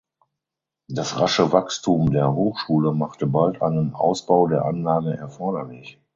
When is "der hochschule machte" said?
2.09-3.27